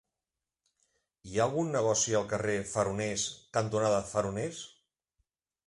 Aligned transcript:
Hi 1.31 1.37
ha 1.39 1.43
algun 1.45 1.69
negoci 1.75 2.17
al 2.21 2.25
carrer 2.33 2.57
Faroners 2.71 3.29
cantonada 3.59 4.03
Faroners? 4.17 4.67